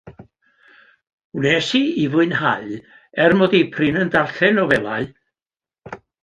Wnes 1.39 1.67
i 1.79 1.81
ei 1.89 2.07
fwynhau, 2.13 2.65
er 3.27 3.37
mod 3.43 3.53
i 3.59 3.61
prin 3.77 4.01
yn 4.05 4.11
darllen 4.17 4.59
nofelau. 4.61 5.07